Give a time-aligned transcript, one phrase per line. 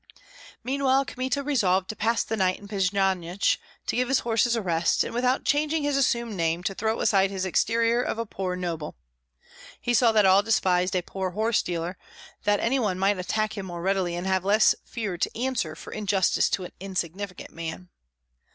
[0.63, 5.13] Meanwhile Kmita resolved to pass the night in Pjasnysh to give his horses rest, and
[5.13, 8.95] without changing his assumed name to throw aside his exterior of a poor noble.
[9.79, 11.99] He saw that all despised a poor horse dealer,
[12.45, 15.93] that any one might attack him more readily and have less fear to answer for
[15.93, 17.89] injustice to an insignificant man.